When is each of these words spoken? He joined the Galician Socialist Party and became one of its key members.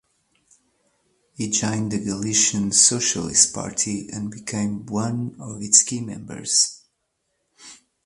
He 1.35 1.51
joined 1.51 1.91
the 1.91 1.99
Galician 2.03 2.71
Socialist 2.71 3.53
Party 3.53 4.09
and 4.09 4.31
became 4.31 4.83
one 4.87 5.35
of 5.39 5.61
its 5.61 5.83
key 5.83 6.01
members. 6.01 6.81